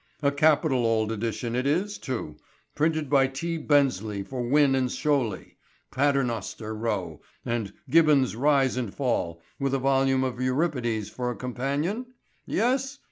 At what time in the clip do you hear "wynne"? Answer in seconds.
4.41-4.73